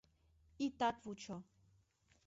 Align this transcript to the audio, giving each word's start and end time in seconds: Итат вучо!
Итат 0.65 0.95
вучо! 1.03 1.37